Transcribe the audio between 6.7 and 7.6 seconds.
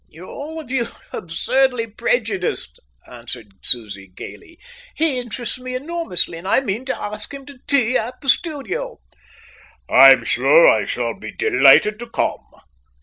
to ask him to